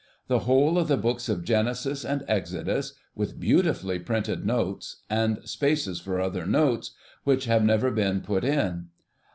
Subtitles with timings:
[0.29, 5.99] The whole of the Books of Genesis and Exodus, with beautifully printed notes, and spaces
[5.99, 8.87] for other notes, which have never been put in.